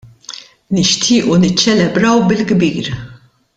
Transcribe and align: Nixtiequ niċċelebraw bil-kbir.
Nixtiequ 0.77 1.27
niċċelebraw 1.45 2.25
bil-kbir. 2.33 2.93